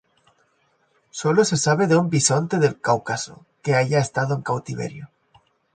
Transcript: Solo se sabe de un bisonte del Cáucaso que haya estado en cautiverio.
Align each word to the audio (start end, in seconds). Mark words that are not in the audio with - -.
Solo 1.11 1.45
se 1.45 1.57
sabe 1.57 1.85
de 1.85 1.95
un 1.95 2.09
bisonte 2.09 2.57
del 2.57 2.81
Cáucaso 2.81 3.45
que 3.61 3.75
haya 3.75 3.99
estado 3.99 4.33
en 4.33 4.41
cautiverio. 4.41 5.11